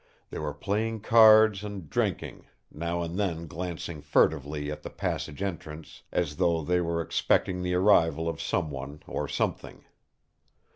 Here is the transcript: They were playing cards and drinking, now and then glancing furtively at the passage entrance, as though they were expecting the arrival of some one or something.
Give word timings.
They 0.31 0.39
were 0.39 0.55
playing 0.55 1.01
cards 1.01 1.63
and 1.63 1.87
drinking, 1.87 2.47
now 2.71 3.03
and 3.03 3.19
then 3.19 3.45
glancing 3.45 4.01
furtively 4.01 4.71
at 4.71 4.81
the 4.81 4.89
passage 4.89 5.43
entrance, 5.43 6.01
as 6.11 6.37
though 6.37 6.63
they 6.63 6.81
were 6.81 7.03
expecting 7.03 7.61
the 7.61 7.75
arrival 7.75 8.27
of 8.27 8.41
some 8.41 8.71
one 8.71 9.03
or 9.05 9.27
something. 9.27 9.85